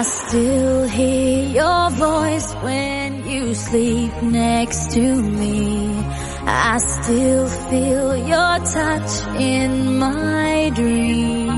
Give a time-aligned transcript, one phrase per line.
[0.00, 5.92] I still hear your voice when you sleep next to me.
[6.46, 11.52] I still feel your touch in my dream.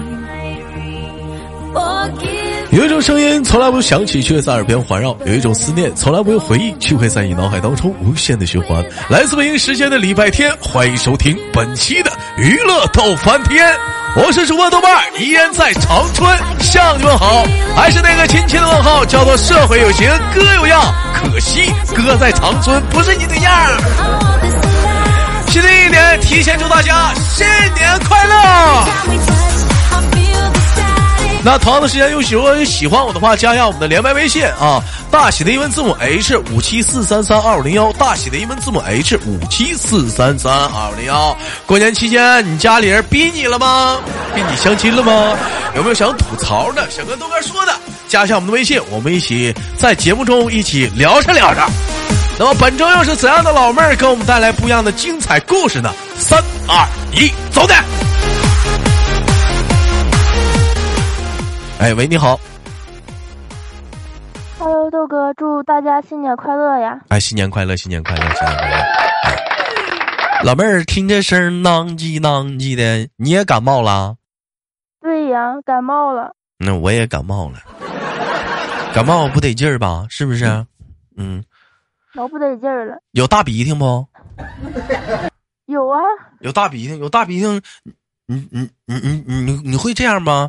[1.72, 8.85] Forgive 有一种声音从来不响起，却在耳边环绕；有一种思念从来不用回忆，却会在你脑海当中无限的循环。
[9.09, 13.72] 来自北京时间的礼拜天，欢迎收听本期的娱乐逗翻天，
[14.17, 14.90] 我是主播豆瓣，
[15.21, 16.29] 依然在长春
[16.73, 17.44] 向你们好，
[17.76, 20.80] 还是那个亲切的问候，叫做社会有型哥有样，
[21.12, 23.52] 可惜哥在长春不是你的样。
[25.48, 29.31] 新的一年，提前祝大家新年快乐！
[31.45, 41.36] 那同样的时间，有喜欢喜欢我的话，加一下我们的连麦微信啊，大写的英文字母 H 五七四三三二五零幺，大写的英文字母 H 五七四三三二五零幺。
[41.66, 43.98] 过年期间，你家里人逼你了吗？
[44.36, 45.36] 逼你相亲了吗？
[45.74, 47.72] 有没有想吐槽的，想跟豆哥说的？
[48.06, 51.66] 加一下我们的微信，我们一起在节目中一起聊着聊着。
[52.38, 55.92] 那么本周又是怎样的老妹儿给我们带来不一样的精彩故事呢？
[56.16, 57.75] 三二一，走的！
[61.83, 62.38] 哎，喂，你好。
[64.56, 67.00] Hello，豆哥，祝大家新年快乐呀！
[67.08, 68.77] 哎，新年快乐，新年快乐，新年快乐！
[68.77, 74.14] 哎老妹儿，听这声儿囔叽囔叽的，你也感冒了？
[75.00, 77.58] 对呀，感冒了，那我也感冒了，
[78.94, 80.06] 感冒不得劲儿吧？
[80.08, 80.64] 是不是？
[81.16, 81.42] 嗯，
[82.14, 82.94] 老不得劲儿了。
[83.10, 84.06] 有大鼻涕不？
[85.66, 85.98] 有啊，
[86.42, 87.47] 有大鼻涕，有大鼻涕，
[88.27, 90.48] 你你你你你你你会这样吗？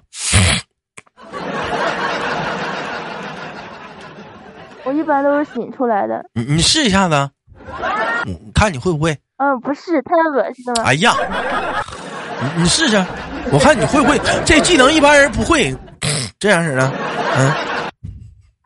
[4.93, 6.23] 一般都是擤出来的。
[6.33, 7.29] 你你试一下子，
[8.25, 9.17] 嗯，看你会不会？
[9.37, 10.83] 嗯，不是，太恶心了。
[10.83, 11.13] 哎呀，
[12.55, 13.03] 你你试试，
[13.51, 14.19] 我看你会不会？
[14.45, 15.75] 这技能一般人不会，
[16.39, 16.91] 这样式的，
[17.37, 17.51] 嗯。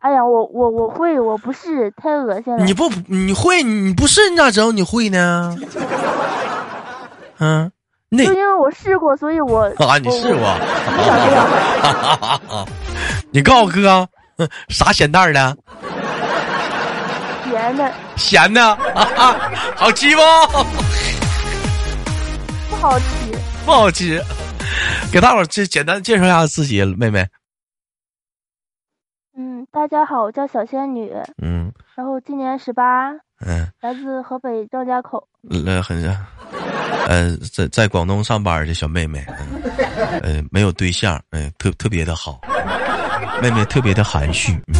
[0.00, 2.64] 哎呀，我我我会，我不是，太恶心了。
[2.64, 5.56] 你不你会你不是你咋知道你会呢？
[7.40, 7.70] 嗯，
[8.08, 10.44] 那就因为我试过，所以我啊，你试过？
[10.46, 12.68] 我不想这样。
[13.32, 15.56] 你告诉我哥，嗯 啥咸蛋儿的？
[17.68, 18.62] 甜的咸的，
[18.94, 19.36] 啊、
[19.76, 20.22] 好吃不？
[22.70, 23.04] 不好吃。
[23.66, 24.22] 不好吃。
[25.12, 27.26] 给大伙儿这简单介绍一下自己，妹妹。
[29.36, 31.12] 嗯，大家好，我叫小仙女，
[31.42, 33.10] 嗯然后今年十八，
[33.44, 35.28] 嗯，来自河北张家口。
[35.66, 36.02] 呃，很
[37.06, 42.40] 呃，在在广东上班的小妹妹，嗯呃，没有对象，嗯、特特别的好，
[43.42, 44.52] 妹妹特别的含蓄。
[44.68, 44.74] 嗯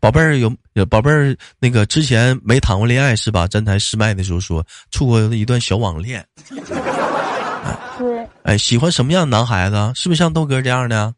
[0.00, 3.46] 宝贝儿有有宝贝儿，那个之前没谈过恋爱是吧？
[3.46, 6.24] 站台试麦的时候说处过一段小网恋，
[7.98, 9.92] 对，哎，喜欢什么样的男孩子？
[9.94, 11.12] 是不是像豆哥这样的？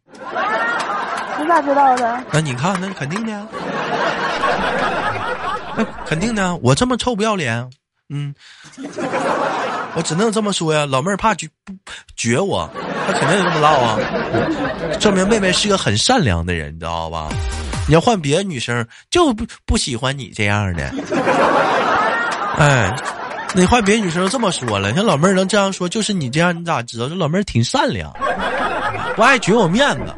[1.39, 2.25] 你咋知道的？
[2.33, 3.47] 那你看，那肯定的呀，
[5.77, 6.57] 那肯定的。
[6.57, 7.69] 我这么臭不要脸，
[8.09, 8.35] 嗯，
[9.95, 10.87] 我只能这么说呀。
[10.87, 11.73] 老妹儿怕绝不
[12.17, 12.71] 撅我，
[13.07, 13.99] 她肯定得这么唠啊，
[14.99, 17.29] 证明妹妹是个很善良的人，你知道吧？
[17.87, 20.91] 你要换别的女生，就不不喜欢你这样的。
[22.59, 22.95] 哎，
[23.55, 27.09] 你换别的女生都这么说了，像老妹儿能这样说，就是你这样，你咋知道？
[27.09, 28.13] 这老妹儿挺善良，
[29.17, 30.15] 不爱撅我面子。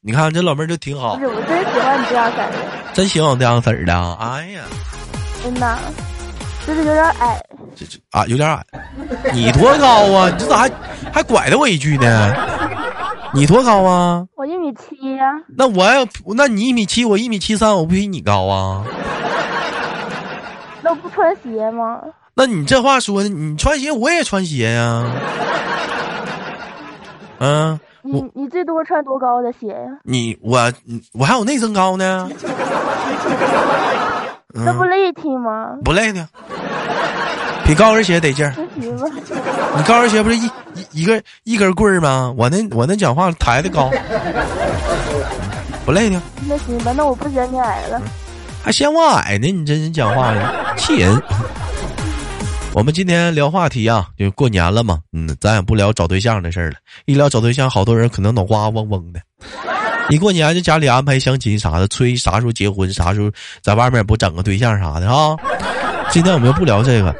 [0.00, 2.56] 你看这老妹儿就挺好不，是，我真喜欢你这样式儿的，
[2.94, 4.16] 真喜欢我这样式儿的啊。
[4.20, 4.62] 哎呀，
[5.42, 5.78] 真的，
[6.66, 7.40] 就是有点矮。
[7.74, 8.64] 这这啊，有点矮。
[9.32, 10.30] 你多高啊？
[10.30, 10.70] 你这咋还
[11.12, 12.34] 还拐了我一句呢？
[13.34, 14.24] 你多高啊？
[14.36, 16.04] 我一米七呀、那我要，
[16.34, 18.84] 那你一米七，我一米七三，我不比你高啊？
[20.82, 22.00] 那我不穿鞋吗？
[22.34, 25.12] 那你这话说的，你穿鞋我也穿鞋呀、
[27.38, 29.98] 嗯，你你最多穿多高的鞋呀？
[30.02, 30.72] 你我
[31.12, 32.28] 我还有内增高呢，
[34.64, 35.76] 那不累挺吗？
[35.84, 36.28] 不累呢，
[37.64, 38.54] 比高跟鞋得劲儿。
[38.74, 42.32] 你高跟鞋不是一一一个一根棍儿吗？
[42.36, 43.90] 我那我那讲话抬的高，
[45.84, 48.00] 不累呢，那行吧，那我不嫌你矮了。
[48.62, 49.52] 还嫌我矮呢？
[49.52, 51.22] 你这人讲话呢，气人。
[52.74, 56.76] 我们今天聊话题啊，就过年了嘛，嗯，咱也不聊找对象的事儿了。
[57.06, 59.20] 一聊找对象，好多人可能脑瓜嗡嗡的。
[60.10, 63.30] 一过年就家里安排相亲啥的，催啥时候结婚，啥时候
[63.60, 65.36] 在外面不整个对象啥的啊。
[66.10, 67.14] 今天我们不聊这个，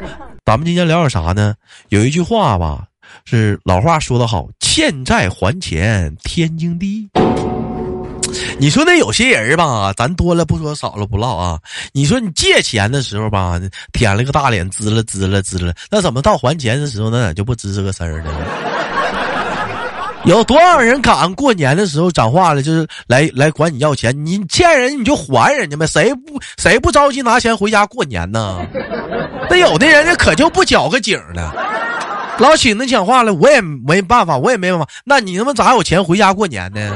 [0.45, 1.55] 咱们今天聊点啥呢？
[1.89, 2.85] 有一句话吧，
[3.25, 7.11] 是老话说得好，欠债还钱天经地义。
[8.59, 11.59] 你说那有些人吧，咱多了不说，少了不唠啊。
[11.93, 13.61] 你说你借钱的时候吧，
[13.93, 18.31] 舔了个大脸，滋了滋了滋了，那怎么到还钱的时候，那咋就不吱吱个声儿呢？
[20.27, 24.13] 有多少人敢过年的时候讲话了，就是来来管你要钱？
[24.27, 28.67] 你欠人你就还人家呗，谁不谁不着急拿钱回家过年呢？
[29.49, 31.53] 那有的人家可就不搅个景呢。
[32.39, 34.87] 老请那讲话了，我也没办法，我也没办法。
[35.05, 36.93] 那你他妈咋有钱回家过年呢？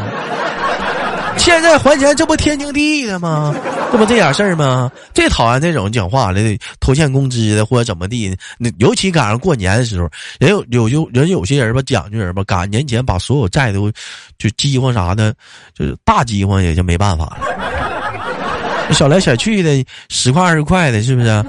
[1.36, 3.54] 现在还钱，这不天经地义的吗？
[3.92, 4.90] 这不这点事儿吗？
[5.12, 6.40] 最讨厌那种讲话的
[6.78, 10.08] 拖欠工资的或者怎么地，那尤其赶上过年的时候，
[10.38, 13.90] 人有有有人有些人吧，讲究人吧，赶年前把所有债都
[14.38, 15.34] 就饥荒啥的，
[15.74, 18.92] 就是大饥荒也就没办法了。
[18.92, 21.44] 小来小去的十块二十块的，是不是？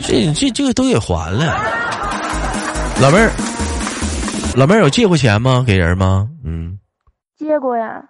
[0.00, 1.56] 这这这个都得还了。
[3.00, 3.30] 老妹儿，
[4.56, 5.64] 老妹儿有借过钱吗？
[5.66, 6.28] 给人吗？
[6.44, 6.78] 嗯。
[7.38, 8.02] 借过呀，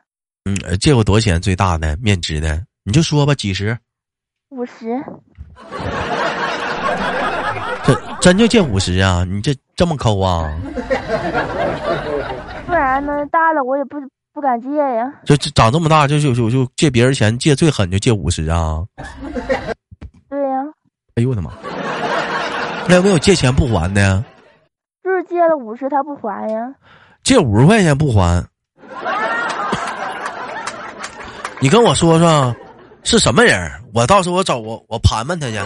[0.44, 1.40] 嗯，借过多少钱？
[1.40, 3.78] 最大的面值的，你就说吧，几十，
[4.50, 5.02] 五十，
[7.84, 9.24] 这真就借五十啊？
[9.24, 10.52] 你这这么抠啊？
[12.66, 13.24] 不然呢？
[13.26, 13.98] 大了我也不
[14.32, 15.12] 不敢借呀。
[15.24, 18.82] 就长这么大就就就就借别人钱，借最狠就借五十啊？
[20.28, 20.64] 对呀。
[21.14, 21.52] 哎呦我的妈！
[22.88, 24.24] 那有没有借钱不还的？
[25.04, 26.74] 就是借了五十，他不还呀？
[27.22, 28.44] 借五十块钱不还？
[31.62, 32.52] 你跟我说说，
[33.04, 33.70] 是什么人？
[33.94, 35.54] 我到时候我找我我盘盘他去。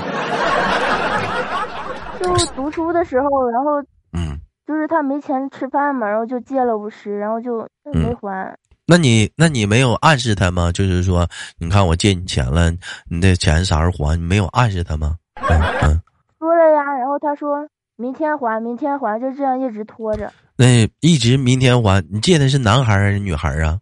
[2.22, 3.80] 就读书的时候，然后
[4.12, 8.54] 嗯，就是他没钱吃饭嘛，然后就借了五十，然后就没还。
[8.86, 10.70] 那你那你没有暗示他吗？
[10.70, 11.26] 就是说，
[11.58, 12.70] 你看我借你钱了，
[13.08, 14.18] 你的钱啥时候还？
[14.18, 15.16] 你没有暗示他吗？
[15.48, 15.98] 嗯嗯。
[16.38, 17.66] 说了呀，然后他说
[17.96, 20.30] 明天还，明天还，就这样一直拖着。
[20.58, 22.04] 那一直明天还？
[22.12, 23.78] 你借的是男孩还是女孩啊？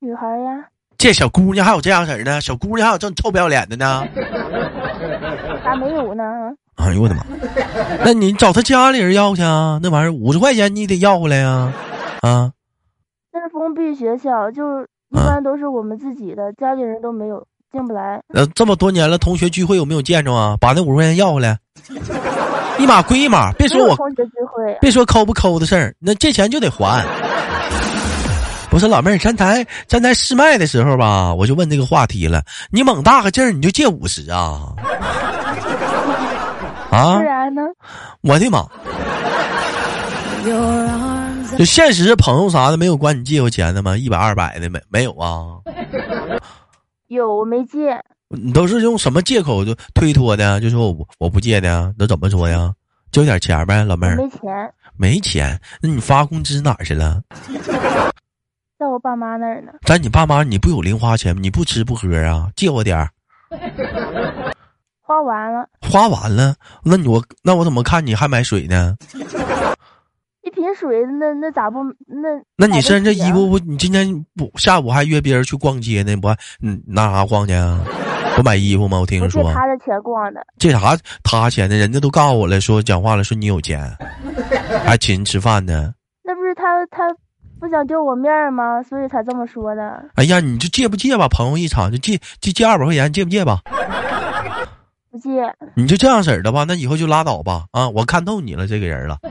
[0.00, 0.37] 女孩
[0.98, 1.00] 呀。
[1.00, 4.04] 借小姑娘还有这样式儿的，小姑娘还有这么臭不要脸的呢？
[5.64, 6.24] 咋没有呢？
[6.74, 7.24] 哎呦我的妈！
[8.04, 9.78] 那你找他家里人要去啊？
[9.82, 11.72] 那玩意儿五十块钱你得要回来呀！
[12.22, 12.52] 啊？
[13.32, 18.20] 那是封闭学校，就一般都是我们自己的，家里人都没有进不来。
[18.34, 20.56] 呃，这么多年了，同学聚会有没有见着啊？
[20.60, 21.58] 把那五十块钱要回来，
[22.78, 27.04] 一码归一码，别说我同学聚会，别说抠不抠的事儿，那借钱就得还。
[28.70, 32.42] 不是老妹儿，咱台咱台试麦的时候吧，我就问这个话题了。
[32.70, 34.74] 你猛大个劲儿，你就借五十啊？
[36.90, 37.16] 啊？
[37.16, 37.62] 不然呢？
[38.22, 38.66] 我的妈！
[41.58, 43.96] 就现实朋友啥的没有管你借过钱的吗？
[43.96, 45.58] 一百二百的没没有啊？
[47.08, 48.00] 有，我没借。
[48.28, 50.60] 你都是用什么借口就推脱的？
[50.60, 52.72] 就说我我不借的，都怎么说呀？
[53.10, 54.16] 交点钱呗，老妹儿。
[54.16, 54.40] 没钱。
[54.96, 55.58] 没钱？
[55.80, 57.20] 那你发工资哪儿去了？
[58.78, 59.72] 在我爸妈那儿呢。
[59.84, 61.40] 在你爸妈，你不有零花钱吗？
[61.42, 62.48] 你不吃不喝啊？
[62.54, 63.10] 借我点儿。
[65.02, 65.68] 花完了。
[65.80, 66.54] 花完了？
[66.84, 68.94] 那你我那我怎么看你还买水呢？
[70.42, 72.28] 一瓶水，那那咋不那？
[72.56, 73.58] 那你身上这衣服不？
[73.58, 76.16] 你今天不下午还约别人去逛街呢？
[76.16, 76.28] 不，
[76.62, 77.80] 嗯，拿啥逛去啊？
[78.36, 79.00] 不买衣服吗？
[79.00, 79.42] 我听说。
[79.42, 80.40] 借他的钱逛的。
[80.58, 81.76] 借啥他钱呢？
[81.76, 83.90] 人家都告诉我了，说讲话了，说你有钱，
[84.86, 85.92] 还请人吃饭呢。
[86.22, 87.02] 那不是他他。
[87.60, 88.82] 不想丢我面儿吗？
[88.82, 90.04] 所以才这么说的。
[90.14, 91.28] 哎呀，你就借不借吧？
[91.28, 93.60] 朋友一场就借就借二百块钱，借不借吧？
[95.10, 95.52] 不借。
[95.74, 96.64] 你就这样式儿的吧？
[96.68, 97.64] 那以后就拉倒吧。
[97.72, 99.18] 啊，我看透你了，这个人了。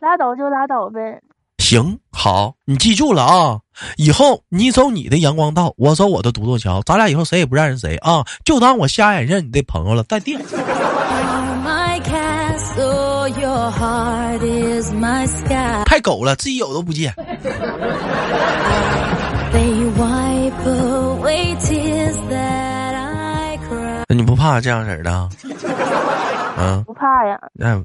[0.00, 1.20] 拉倒就拉倒呗。
[1.58, 3.60] 行，好，你记住了啊！
[3.96, 8.24] 以后你走你的阳光道，我走我的独木桥，咱俩以后谁也不认识谁啊！
[8.44, 10.40] 就当我瞎眼认你的朋友了，再见。
[15.84, 17.12] 太狗了，自己有都不借。
[24.08, 25.28] 那你不怕这样式儿的？
[26.58, 27.38] 嗯，不怕呀。
[27.52, 27.78] 那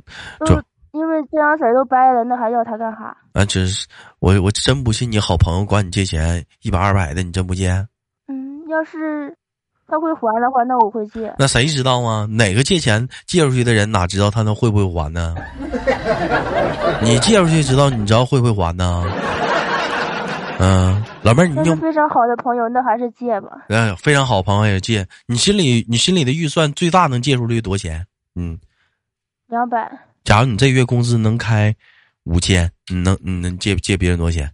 [0.45, 0.61] 就
[0.91, 3.15] 因为这样式儿都掰了，那还要他干哈？
[3.33, 3.87] 啊，真是
[4.19, 7.69] 我我真不信你好朋友管你借钱一百二百的，你真不借？
[8.27, 9.35] 嗯，要是。
[9.87, 11.33] 他会还的话，那我会借。
[11.37, 12.27] 那谁知道吗？
[12.29, 15.35] 哪个借钱借出去的人哪知道他能会不会还呢？
[17.01, 19.03] 你借出去知道，你知道会不会还呢？
[20.57, 23.49] 嗯，老妹儿，你非常好的朋友，那还是借吧。
[23.67, 25.05] 嗯，非常好朋友也借。
[25.25, 28.05] 你心里你心里的预算最大能借出去多少钱？
[28.35, 28.57] 嗯，
[29.47, 29.91] 两百。
[30.23, 31.75] 假如你这月工资能开
[32.23, 34.49] 五千，你能你能借借别人多少钱？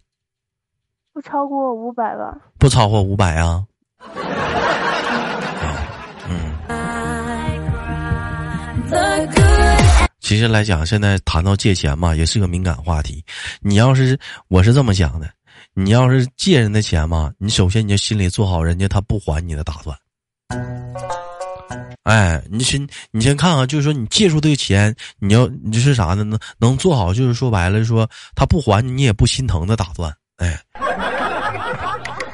[1.14, 2.36] 不超过五百吧。
[2.58, 3.64] 不超过五百啊。
[10.20, 13.24] 其实来讲，现在谈到借钱嘛，也是个敏感话题。
[13.60, 14.18] 你要是
[14.48, 15.30] 我是这么想的，
[15.74, 19.98] 你要是借人的钱嘛，你首先你就心里做好人家他不还你的打算。
[22.04, 26.24] 哎，你先你先看看，就是说你借出这个钱，你要你是啥呢？
[26.24, 30.14] 能能做好，就是说白了，说他不还你，你也不心疼的打算。
[30.38, 30.60] 哎，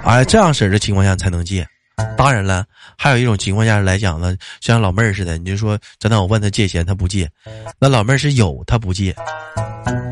[0.03, 1.67] 哎，这样式的情况下才能借。
[2.17, 2.65] 当然了，
[2.97, 7.29] 还有一种情况下来讲呢，像老妹儿似的，你就说真的，我问他借钱，他不借。
[7.79, 9.15] 那老妹儿是有，他不借。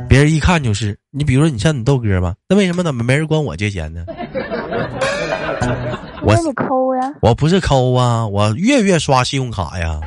[0.07, 4.05] 别人一看就是你，比如说你像你豆哥吧，那为什么怎么没人管我借钱呢？
[6.23, 7.11] 我你抠呀？
[7.21, 9.99] 我不是抠啊，我月月刷信用卡呀。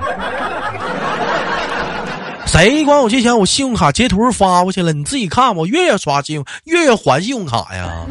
[2.47, 3.39] 谁管我借钱？
[3.39, 8.07] 我信用卡截图发过去了，你自己看，我月月刷信用，月月还信用卡呀。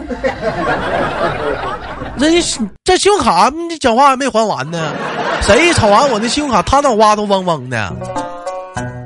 [2.17, 2.41] 人家
[2.83, 4.95] 这信用卡，你讲话还没还完呢。
[5.41, 7.93] 谁瞅完我那信用卡，他脑瓜都嗡嗡的。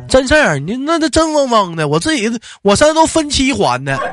[0.08, 2.30] 真事儿，你那那真嗡嗡的，我自己
[2.62, 3.98] 我现在都分期还呢。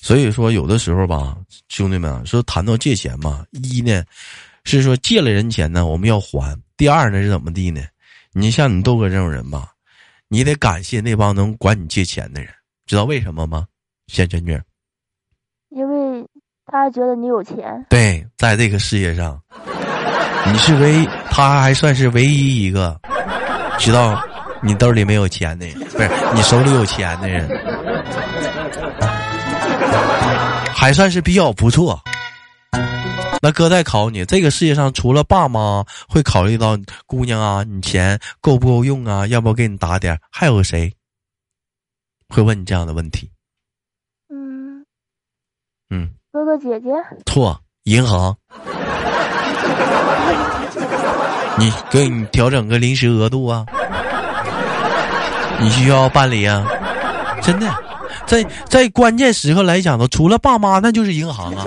[0.00, 1.36] 所以说，有的时候吧，
[1.68, 4.04] 兄弟们说谈到借钱嘛，一呢
[4.64, 7.82] 是说借了人钱呢，我们要还；第二呢是怎么地呢？
[8.32, 9.68] 你像你豆哥这种人吧，
[10.28, 12.50] 你得感谢那帮能管你借钱的人，
[12.86, 13.66] 知道为什么吗？
[14.06, 14.62] 仙娟娟，
[15.70, 16.24] 因为
[16.66, 17.84] 他觉得你有钱。
[17.90, 19.40] 对，在这个世界上，
[20.46, 22.98] 你是唯，他还算是唯一一个
[23.78, 24.22] 知道
[24.62, 27.48] 你兜里没有钱的，不是你手里有钱的人。
[30.72, 32.00] 还算是比较不错。
[33.42, 39.26] 那哥再考你，这个世界上除了爸妈会考虑到姑娘啊，你钱够不够用啊？
[39.26, 40.16] 要不要给你打点？
[40.30, 40.92] 还有谁
[42.28, 43.30] 会问你这样的问题？
[44.28, 44.84] 嗯
[45.90, 46.90] 嗯，哥哥姐姐。
[47.26, 48.36] 错，银行。
[51.58, 53.64] 你给你调整个临时额度啊？
[55.60, 56.66] 你需要办理啊？
[57.42, 57.66] 真的。
[58.26, 61.64] 在在关键时刻来讲呢，除了爸妈，那就是银行啊！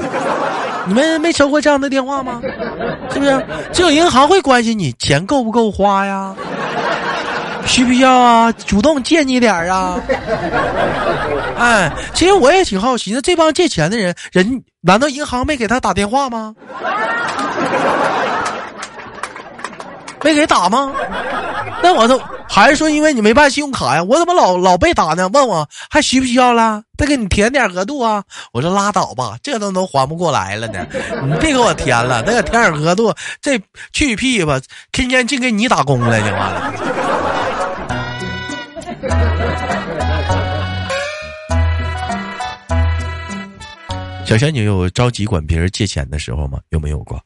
[0.86, 2.42] 你们没收过这样的电话吗？
[3.10, 3.46] 是不是？
[3.72, 6.36] 只有银行会关心你钱够不够花呀？
[7.70, 8.52] 需不需要啊？
[8.52, 10.02] 主动借你点儿啊？
[11.56, 16.56] 哎，其实我也挺好奇，那这帮借钱的人，人难道银行没给他打电话吗？
[20.24, 20.92] 没给打吗？
[21.82, 25.30] 那我都还是说，因为你没办信用卡呀，我怎么老老被打呢？
[25.32, 26.82] 问我还需不需要了？
[26.98, 28.22] 再给你填点额度啊！
[28.52, 30.86] 我说拉倒吧，这都能还不过来了呢，
[31.24, 33.62] 你别给我填了，再给填点额度，这
[33.94, 34.60] 去屁吧！
[34.92, 37.29] 天天净给你打工了，你妈的！
[44.30, 46.62] 小仙女有着急管别人借钱的时候吗？
[46.70, 47.20] 有没有过？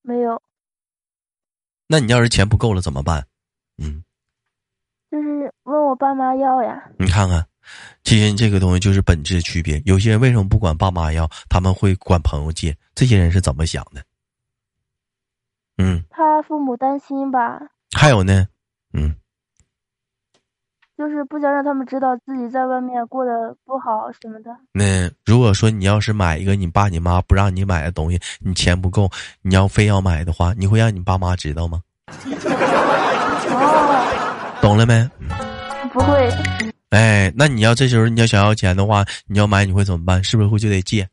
[0.00, 0.40] 没有。
[1.88, 3.26] 那你要是钱不够了怎么办？
[3.76, 4.04] 嗯，
[5.10, 6.88] 就是问我爸妈要呀。
[7.00, 7.44] 你看看，
[8.04, 9.82] 其实这个东西就是本质区别。
[9.84, 12.78] 有些人为什么不管爸妈要，他们会管朋友借？
[12.94, 14.04] 这些人是怎么想的？
[15.78, 17.60] 嗯，怕父母担心吧。
[17.90, 18.46] 还有呢，
[18.92, 19.16] 嗯，
[20.96, 24.50] 就是不想让他们知道自己在外面过得不好什么的。
[24.72, 29.10] 那如果说你要是买一个你爸你妈不让你买的东西，你钱不够，
[29.42, 31.82] 你要非要买的话，你会让你爸妈知道吗？
[33.48, 35.06] 哦，懂了没？
[35.92, 36.30] 不会。
[36.90, 40.24] 哎，那你要这时候你要想要钱的话，你要买你会怎么办？
[40.24, 41.06] 是不是会就得借？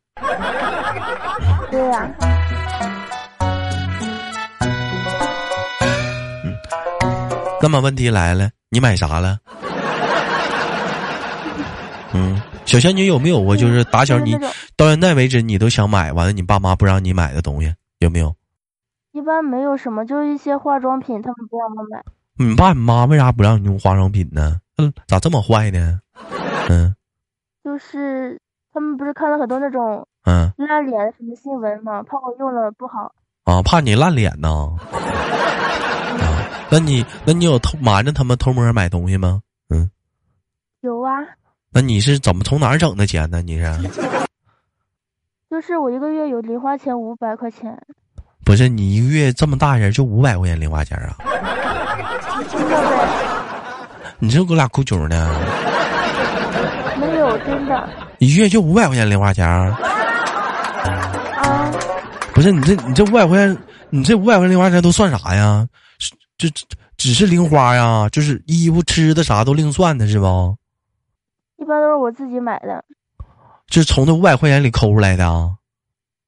[1.69, 2.09] 对呀。
[4.61, 6.55] 嗯，
[7.61, 9.39] 那么问题来了，你买啥了？
[12.13, 14.37] 嗯，小仙女有没有过就是打小你
[14.75, 18.35] 到现在为止你都想买完了你爸妈不让你买的东西有没有？
[19.11, 22.03] 一般没有什么，就一些化妆品，他们不让我买。
[22.37, 24.57] 你爸你妈为啥不让你用化妆品呢？
[24.77, 25.99] 嗯，咋这么坏呢？
[26.69, 26.95] 嗯，
[27.63, 28.39] 就是
[28.73, 32.01] 他们不是看了很多那种嗯烂脸什么新闻吗？
[32.03, 33.13] 怕我用了不好。
[33.43, 34.49] 啊，怕你烂脸呢？
[34.91, 39.41] 啊，那你那你有偷瞒着他们偷摸买东西吗？
[39.69, 39.91] 嗯，
[40.81, 41.11] 有啊。
[41.73, 43.41] 那你是怎么从哪儿整的钱呢？
[43.41, 43.63] 你是？
[45.49, 47.75] 就是我一个月有零花钱五百块钱。
[48.45, 51.17] 不是你一个月这么大人就五百块钱零花钱啊？
[54.19, 55.41] 你这给我俩哭穷呢？
[56.99, 57.89] 没有，真的。
[58.19, 59.47] 一月就五百块钱零花钱？
[59.47, 59.75] 啊？
[62.33, 63.57] 不是你这你这五百块钱，
[63.89, 65.67] 你这五百块钱零花钱都算啥呀？
[66.37, 66.65] 这这
[66.97, 68.07] 只是零花呀？
[68.11, 70.55] 就是衣服吃的啥都另算的是不？
[71.63, 72.83] 一般都是我自己买的。
[73.67, 75.51] 就是从那五百块钱里抠出来的啊？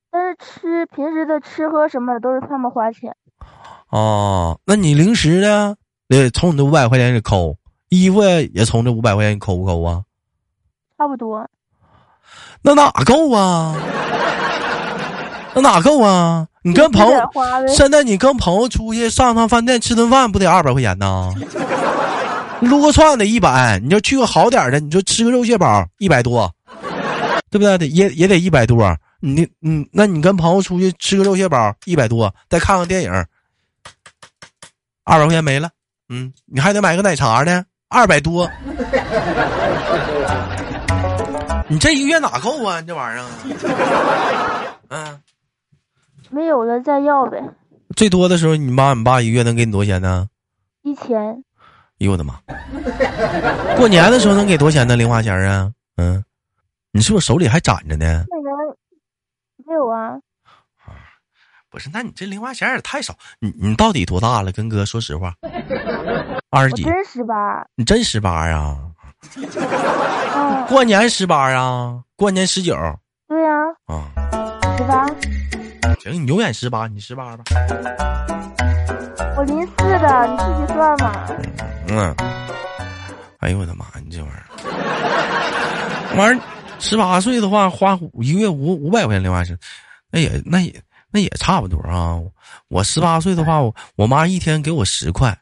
[0.09, 3.13] 但是吃平时的吃喝什么的都是他们花钱。
[3.89, 5.75] 哦，那你零食呢？
[6.07, 7.57] 得从你那五百块钱里抠，
[7.89, 10.03] 衣服也从这五百块钱里抠不抠啊？
[10.97, 11.45] 差不多。
[12.61, 13.75] 那哪够啊？
[15.53, 16.47] 那哪够啊？
[16.61, 17.29] 你跟朋友
[17.67, 21.33] 现在你跟朋友出去上趟饭店吃顿饭，不得二百块钱呢？
[22.61, 26.49] 你撸个串得一百，你要去个好点的，你说吃个肉蟹堡一百多，
[27.49, 27.77] 对不对？
[27.77, 28.97] 得也也得一百多。
[29.19, 33.11] 你嗯，那你跟朋友出去吃个肉蟹堡一百多，再看个电影，
[35.03, 35.69] 二百块钱没了。
[36.09, 38.49] 嗯，你还得买个奶茶呢，二百多。
[41.67, 42.79] 你这一个月哪够啊？
[42.79, 43.25] 你这玩意儿，
[44.89, 45.19] 嗯，
[46.29, 47.41] 没有了再要呗，
[47.95, 50.27] 最多的时候，你妈你爸一个月能给你多少钱呢？
[50.83, 51.43] 一千
[51.99, 52.39] 哎呦我的妈！
[53.77, 54.97] 过年的时候能给多少钱呢？
[54.97, 55.71] 零花钱啊？
[55.95, 56.21] 嗯，
[56.91, 58.25] 你是不是手里还攒着呢？
[59.65, 60.19] 没有啊，
[61.69, 63.15] 不是，那你这零花钱也太少。
[63.39, 64.51] 你你到底多大了？
[64.51, 65.33] 跟哥说实话，
[66.49, 66.83] 二十几？
[66.83, 68.77] 我真十八，你真十八呀？
[69.37, 72.03] 嗯， 过年十八啊？
[72.17, 72.75] 过年十九
[73.27, 73.49] 对呀、
[73.87, 74.11] 啊？
[74.77, 75.07] 十八，
[76.03, 77.45] 行，你永远十八，你十八吧。
[79.37, 81.27] 我零四的，你自己算吧。
[81.89, 82.15] 嗯，
[83.39, 83.85] 哎呦我的妈！
[84.03, 86.41] 你这玩意儿，玩意儿
[86.79, 89.57] 十八岁的话，花一个月五五百块钱零花钱，
[90.09, 90.73] 那也那也
[91.11, 92.17] 那也差不多啊。
[92.69, 95.37] 我十八岁的话，我我妈一天给我十块，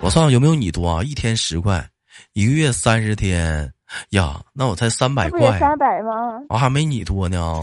[0.00, 1.02] 我算算有没有你多啊？
[1.02, 1.84] 一天十块，
[2.32, 3.68] 一个月三十天
[4.10, 6.12] 呀，那我才三百块，三百吗？
[6.48, 7.60] 我还没你多呢。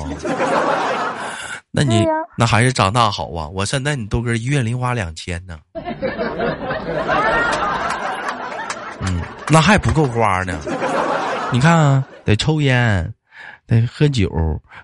[1.76, 2.06] 那你、
[2.38, 3.50] 那还是长大好啊！
[3.50, 5.58] 我现在你豆哥一月零花两千呢，
[9.00, 10.56] 嗯，那还不够花呢。
[11.52, 13.12] 你看啊，得抽烟，
[13.66, 14.30] 得喝酒，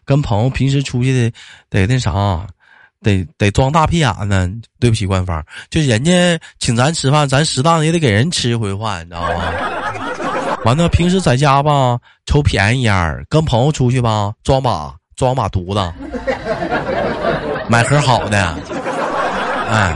[0.04, 1.38] 跟朋友平时出去的
[1.70, 2.12] 得那啥，
[3.04, 4.52] 得得装大屁眼子。
[4.80, 9.54] 对不起，官方，就人家请咱吃饭，咱适当也得给人吃一回饭，你知道吗？
[10.66, 15.94] 完了，平时在家吧，抽便宜烟儿，跟朋友出去吧，装把装把犊子，
[17.70, 18.38] 买盒好的，
[19.70, 19.96] 哎，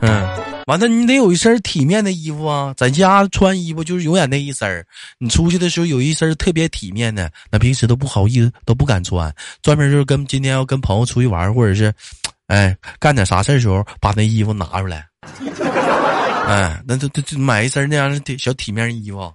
[0.00, 0.28] 嗯，
[0.66, 4.84] 完了，你得有一身体面的衣服啊，在家穿衣服就是永远那一身儿，
[5.18, 11.92] 你出去的时候有一身特别体面的，那平时都不好意思，都不敢穿，专门就是跟今天要跟朋友出去玩，或者是，
[12.46, 15.04] 哎，干点啥事儿的时候，把那衣服拿出来。
[16.46, 19.32] 哎，那就就就买一身那样的小体面衣服。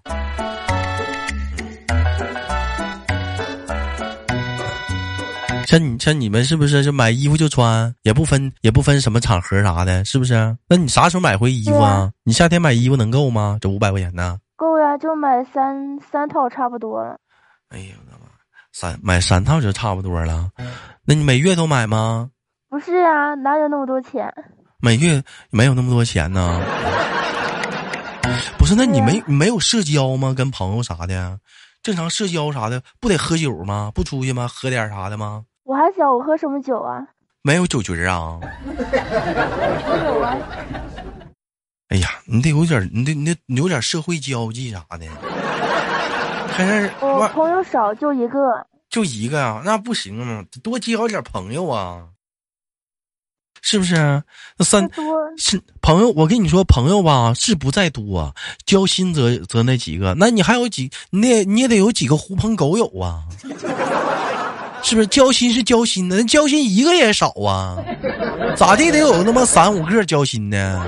[5.72, 10.34] 像你像你们是不是就买衣服就穿，也不分也不分什么场合啥的，是不是？
[10.68, 12.12] 那你啥时候买回衣服啊啊？
[12.26, 13.58] 你夏天买衣服能够吗？
[13.62, 14.38] 这五百块钱呢？
[14.58, 17.18] 够呀，就买三三套差不多了。
[17.70, 18.26] 哎呦我的妈！
[18.74, 20.50] 三买三套就差不多了。
[21.06, 22.30] 那你每月都买吗？
[22.70, 24.30] 不是啊，哪有那么多钱？
[24.82, 26.62] 每月没有那么多钱呢。
[28.60, 30.34] 不是，那你没你没有社交吗？
[30.36, 31.40] 跟朋友啥的，
[31.82, 33.90] 正常社交啥的，不得喝酒吗？
[33.96, 34.50] 不出去吗？
[34.50, 35.46] 喝点啥的吗？
[35.72, 37.00] 我还小，我喝什么酒啊？
[37.44, 38.38] 没有酒局儿啊？
[40.04, 40.38] 有啊，
[41.88, 45.08] 哎呀，你得有点，你得你得你有点社会交际啥的。
[46.50, 48.68] 还是我朋友少，就一个。
[48.90, 49.62] 就一个啊？
[49.64, 52.04] 那不行啊，多交点朋友啊，
[53.62, 53.96] 是不是？
[54.58, 55.06] 那三多
[55.38, 63.24] 是朋友，我跟你说，朋友吧是不在多，交心则则那几个，那你还有几，你也你也得有几个狐朋狗友啊，
[64.82, 65.08] 是不是？
[65.08, 67.78] 交心是交心的，那交心一个也少啊，
[68.56, 70.82] 咋地得有那么三五个交心的。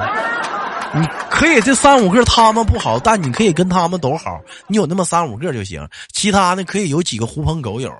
[0.95, 7.91] 你可以这三五个他们不好，但你可以跟他们都好，你有那么三五个就行，其他的可以有几个狐朋狗友，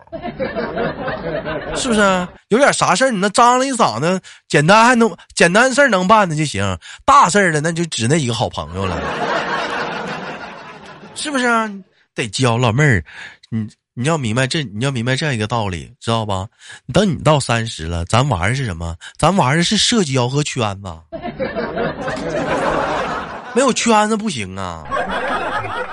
[1.75, 2.27] 是不是？
[2.49, 9.01] 有点啥事儿，你那张了一嗓子，简单还能简单事儿能办的就行，大事儿的那就只那几个好朋友了，
[11.15, 11.67] 是不是啊？
[12.13, 13.03] 得交老妹儿，
[13.49, 16.47] 你你要明白这你要明白这样一个道理，知道吧？
[16.91, 18.95] 等你到三十了，咱玩的是什么？
[19.19, 20.91] 咱玩的是社交和圈子，
[23.53, 24.84] 没有圈子不行啊。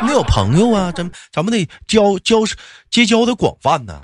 [0.01, 2.39] 你得有朋友啊，咱咱们得交交
[2.91, 4.01] 结交的广泛呢。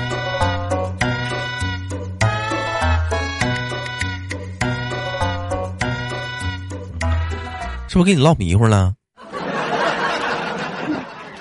[7.88, 8.92] 是不是给你唠迷糊了？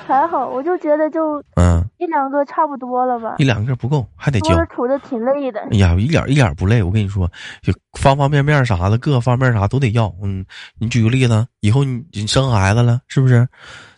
[0.07, 3.43] 还好，我就觉得就嗯，一两个差不多了吧一。
[3.43, 4.55] 两个不够，还得交。
[4.67, 5.59] 处的挺累的。
[5.71, 6.81] 哎呀，一点一点不累。
[6.81, 7.29] 我跟你说，
[7.61, 10.13] 就方方面面啥的，各个方面啥都得要。
[10.21, 10.45] 嗯，
[10.79, 13.47] 你举个例子，以后你你生孩子了，是不是？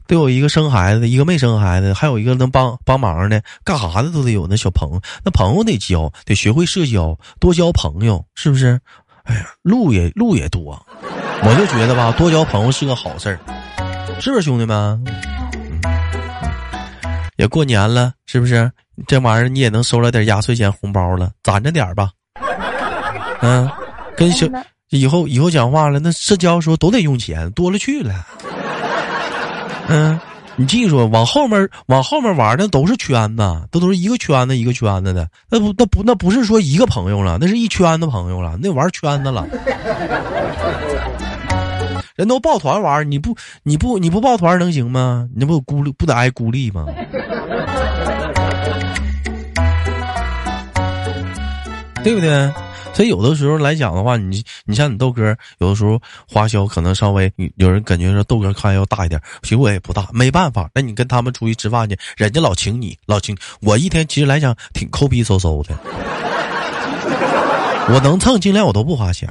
[0.08, 5.02] 都有一个生孩子的，一个没生孩子的，还有一个能帮帮忙的，干啥的都得有那小朋友。
[5.26, 8.80] 那朋友得交，得学会社交，多交朋友，是不是？
[9.26, 10.82] 哎呀，路也路也多，
[11.44, 13.40] 我就觉得吧，多交朋友是个好事儿，
[14.22, 15.04] 是不是兄弟们？
[17.38, 18.70] 嗯，也过年了，是不是？
[19.06, 22.10] 这玩意儿你也能收了点压岁钱红包了，攒着点吧。
[23.42, 23.70] 嗯，
[24.16, 24.48] 跟小
[24.90, 28.26] 以后以后讲话了，那社交时候都得用钱，多了去了。
[29.88, 30.20] 嗯，
[30.56, 39.46] 你记住，往后面往后面玩的都是圈子，都都是一个圈子一个圈子的，那不那不那不是说一个朋友了，那是一圈子朋友了，那玩圈子了。
[42.16, 45.30] 人都抱团玩，你不你不你不抱团能行吗？
[45.36, 46.88] 你不孤立不得挨孤立吗？
[52.04, 52.52] 对不对？
[52.94, 60.68] 所以有的时候来讲的话，你你像你豆哥，有的时候花销可能稍微有人感觉说豆哥开要大一点，其实我也不大，没办法。
[60.74, 65.76] 那你跟他们出去吃饭去，人家老请你，老请我一天，其实来讲挺抠逼嗖嗖的。
[67.94, 69.30] 我能蹭，尽量我都不花钱。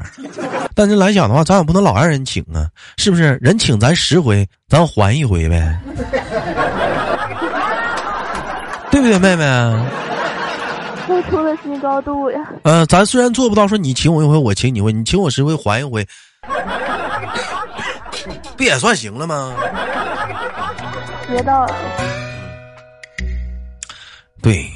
[0.72, 3.36] 但是来讲的话，咱也不能老让人请啊，是不是？
[3.40, 5.76] 人请咱十回，咱还一回呗，
[8.92, 9.44] 对不对，妹妹？
[11.06, 12.38] 付出了新高度呀。
[12.64, 16.06] 呃，咱虽然做不到说你请我一回，我请你一回，你请我十回还一回，
[18.56, 19.54] 不也算行了吗？
[21.28, 21.74] 别到了。
[24.42, 24.66] 对。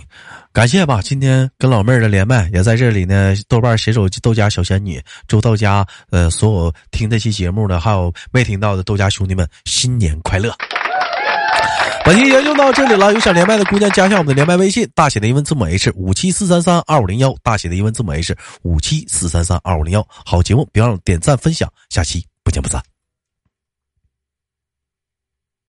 [0.53, 3.33] 感谢吧，今天跟老妹儿的连麦也在这里呢。
[3.49, 10.53] 豆瓣携手豆家小仙女，祝豆家呃所有听这期节目的，还有没听到的豆家兄弟们新年快乐。
[12.05, 20.05] 本期节目就到这里了，有想连麦的姑娘加一下我们的连麦微信，大写的英文字母 H 五七四三三二五零幺，大写的英文字母 H 五七四三三二五零幺。
[20.09, 22.83] 好节目别忘了点赞分享，下期不见不散。